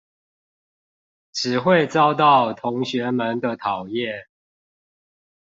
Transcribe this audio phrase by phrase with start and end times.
[1.31, 4.25] 只會遭到同學們的討厭